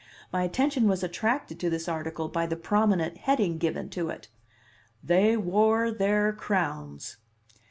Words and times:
My 0.33 0.41
attention 0.41 0.87
was 0.87 1.03
attracted 1.03 1.59
to 1.59 1.69
this 1.69 1.87
article 1.87 2.27
by 2.27 2.47
the 2.47 2.55
prominent 2.55 3.17
heading 3.17 3.59
given 3.59 3.87
to 3.91 4.09
it: 4.09 4.29
THEY 5.03 5.37
WORE 5.37 5.91
THEIR 5.91 6.33
CROWNS. 6.33 7.17